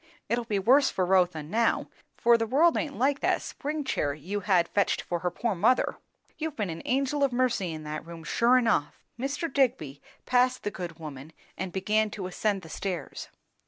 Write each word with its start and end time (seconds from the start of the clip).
It'll 0.29 0.45
be 0.45 0.57
worse 0.57 0.89
for 0.89 1.05
Rotha 1.05 1.43
now, 1.43 1.87
for 2.17 2.35
the 2.35 2.47
world 2.47 2.75
aint 2.75 2.97
like 2.97 3.19
that 3.19 3.43
spring 3.43 3.83
chair 3.83 4.15
you 4.15 4.39
had 4.39 4.67
fetched 4.67 4.99
for 5.03 5.19
her 5.19 5.29
poor 5.29 5.53
mother. 5.53 5.97
You've 6.39 6.55
been 6.55 6.71
an 6.71 6.81
angel 6.85 7.23
of 7.23 7.31
mercy 7.31 7.71
in 7.71 7.83
that 7.83 8.03
room, 8.07 8.23
sure 8.23 8.57
enough." 8.57 9.03
Mr. 9.19 9.47
Digby 9.53 10.01
passed 10.25 10.63
the 10.63 10.71
good 10.71 10.97
woman 10.97 11.33
and 11.55 11.71
began 11.71 12.09
to 12.09 12.25
ascend 12.25 12.63
the 12.63 12.67
stairs. 12.69 13.27